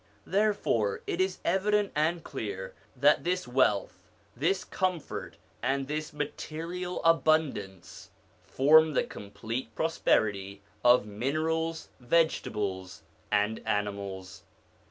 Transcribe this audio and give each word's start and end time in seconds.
Therefore 0.25 1.03
it 1.05 1.21
is 1.21 1.37
evident 1.45 1.91
and 1.95 2.23
clear 2.23 2.73
that 2.95 3.23
this 3.23 3.47
wealth, 3.47 4.07
this 4.35 4.63
comfort, 4.63 5.37
and 5.61 5.87
this 5.87 6.11
material 6.11 7.03
abundance, 7.03 8.09
form 8.41 8.93
the 8.95 9.03
complete 9.03 9.75
prosperity 9.75 10.63
of 10.83 11.05
minerals, 11.05 11.89
vegetables, 11.99 13.03
and 13.31 13.61
animals. 13.63 14.41